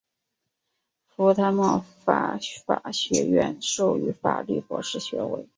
[1.05, 2.39] 福坦莫法
[2.91, 5.45] 学院授予法律博士学位。